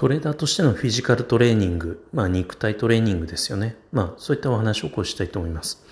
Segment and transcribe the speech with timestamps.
[0.00, 3.76] トレーダーとしてのフィジカルトレーニング、まあ肉体トレーニングですよね。
[3.92, 5.84] まあそういったお話をこうしたいと思います。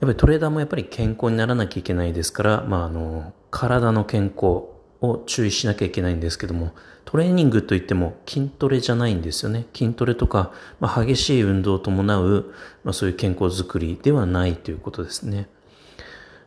[0.00, 4.70] やっぱりトレーダーもやっぱり健康にならなきゃいけないですから、まああの、体の健康
[5.02, 6.72] を注意しなきゃいけないんですけども、
[7.04, 9.66] トレーニングといっても筋トレじゃないんですよね。
[9.74, 10.50] 筋トレとか、
[10.80, 15.50] まあ、激しい運動を伴う、まあ、そういう健康づくりではないということですね。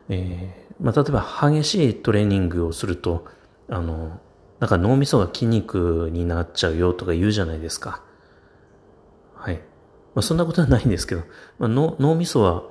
[0.08, 3.24] えー、まあ、例えば激しいトレーニングをすると、
[3.68, 4.20] あの、
[4.62, 8.00] なんか脳みそが筋肉になっちゃうよとか言うじゃないですか。
[9.34, 9.56] はい。
[10.14, 11.22] まあ、そんなことはないんですけど、
[11.58, 12.62] まあ、脳みそは、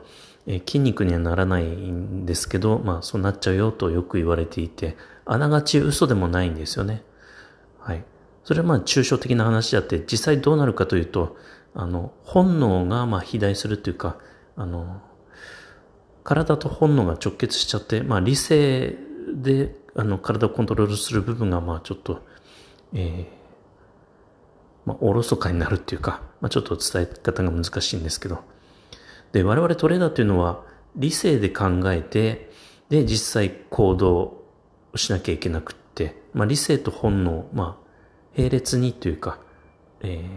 [0.47, 7.03] え筋肉にはならないんですけど、まあそうなっちゃうよとよく言われていて、あながち嘘でもないんですよね。
[7.77, 8.05] はい。
[8.45, 11.35] それはまあ抽象的な話であって、実際どうなるかというと、
[11.75, 14.17] あの、本能がまあ肥大するというか、
[14.55, 15.01] あの、
[16.23, 18.97] 体と本能が直結しちゃって、まあ理性
[19.33, 22.21] であの体をコントロールする部分がまあちょっと、
[22.93, 23.25] えー、
[24.85, 28.39] まあおろそかになるっていうか、まあちょっと伝え方が難しいんですけど、
[29.31, 30.63] で、我々トレーダーというのは
[30.95, 32.51] 理性で考えて、
[32.89, 34.47] で、実際行動を
[34.95, 37.87] しなきゃいけなくって、まあ理性と本能、まあ
[38.37, 39.39] 並列にというか、
[40.01, 40.29] えー、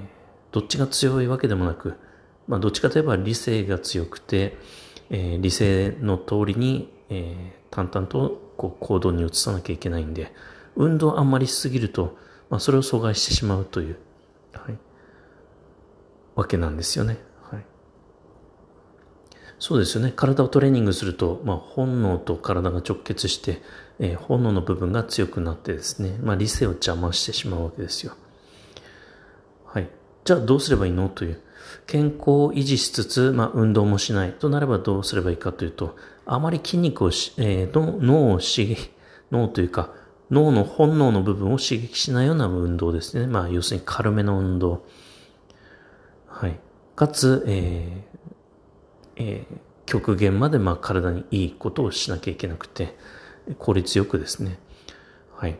[0.52, 1.94] どっちが強いわけでもなく、
[2.48, 4.56] まあどっちかといえば理性が強くて、
[5.10, 10.32] えー、理性の通りに、えー、淡々とこう行動に移さなきゃいけないんで、
[10.76, 12.16] 運動あんまりしすぎると、
[12.50, 13.98] まあそれを阻害してしまうという、
[14.52, 14.78] はい、
[16.34, 17.18] わけなんですよね。
[17.42, 17.64] はい
[19.58, 20.12] そうですよね。
[20.14, 23.62] 体をトレーニングすると、まあ、本能と体が直結して、
[23.98, 28.14] えー、本能の部分が強くなってですね、まあ、理性を邪魔してしまうわけですよ。
[29.64, 29.88] はい。
[30.24, 31.08] じゃあどうすればいいの？
[31.08, 31.40] という。
[31.86, 38.90] 健康を維持しつつ、まあ、運動もしないとなればどうすればいいかというと、あまり筋肉をし、えー、脳を刺激、
[39.30, 39.92] 脳というか、
[40.30, 43.26] 脳の本能の部分を刺激しないような運動ですね。
[43.26, 44.86] まあ、要するに軽めの運動。
[46.26, 46.58] はい。
[46.96, 52.96] かつ、えー、えー、極限までまあ体にいいことをしなきゃいけなくて、
[53.58, 54.58] 効率よくですね。
[55.36, 55.58] はい。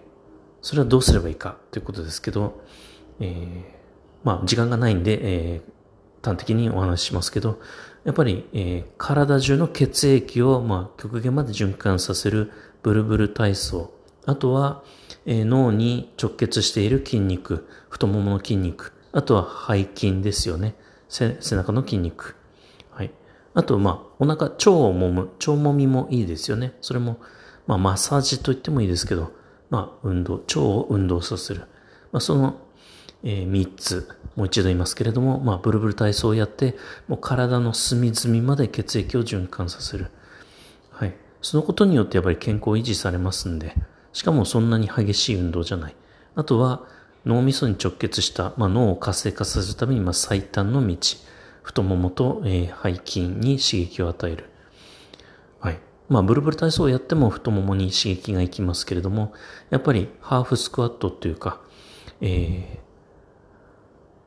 [0.62, 2.62] それはどうすればいいかということですけど、
[3.20, 3.62] えー、
[4.24, 5.18] まあ時間がないんで、
[5.54, 7.60] えー、端的にお話ししますけど、
[8.04, 12.50] やっぱり、えー、体中の血液をまあ極限まで循環させる
[12.82, 13.92] ブルブル体操、
[14.26, 14.82] あとは、
[15.26, 20.74] えー、脳に直結している筋肉、太ももの筋肉、あとは背筋ですよね。
[21.08, 22.34] 背中の筋肉。
[22.90, 23.12] はい
[23.54, 26.74] あと、まあ、お腹、腸を揉む、腸揉みもいいですよね。
[26.80, 27.20] それも、
[27.68, 29.32] まあ、マッサージと言ってもいいですけど、
[29.70, 31.60] まあ、運動、腸を運動させる。
[32.10, 32.60] まあ、その、
[33.24, 36.76] えー、3つ、もう一度言いますけれども、まあ、ブルブル体操をやって、
[37.08, 40.10] もう体の隅々まで血液を循環させる。
[40.90, 41.14] はい。
[41.40, 43.74] そのことによってやっぱり健康を維持されますんで、
[44.12, 45.96] しかもそんなに激しい運動じゃない。
[46.36, 46.86] あとは、
[47.24, 50.96] 脳みそに直結した、まあ、脳を活性化させるために、まあ、最短の道。
[51.62, 54.50] 太ももと、えー、背筋に刺激を与える。
[55.60, 55.80] はい。
[56.10, 59.32] まあ、ブルブル体操をやっても太ももに刺激がいきますけれども、
[59.70, 61.60] やっぱりハーフスクワットっていうか、
[62.20, 62.83] えー、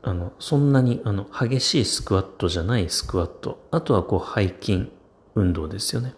[0.08, 3.68] あの、そんなに、あの、激しいスクワットじゃないスクワット。
[3.72, 4.90] あとは、こう、背筋
[5.36, 6.14] 運動ですよね。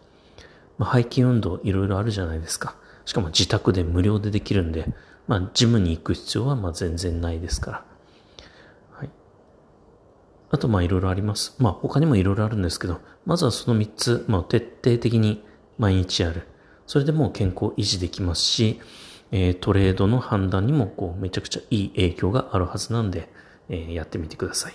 [0.77, 2.75] まあ、背筋運動いろいろあるじゃないですか。
[3.05, 4.85] しかも自宅で無料でできるんで、
[5.27, 7.85] まあ、ジムに行く必要は、まあ、全然ないですから。
[8.91, 9.09] はい
[10.51, 11.56] あと、まあ、いろいろあります。
[11.59, 15.44] まあ、他にもいろいろあるんですけど、まずはその3つ、まあ、徹底的に
[15.77, 16.44] 毎日やる。
[16.88, 18.79] それでもう健康維持できますし、
[19.31, 23.29] えー、トレードの判断にも、こう、めちゃくちゃいい影響があるはずなんで、
[23.69, 24.74] えー、やってみてください。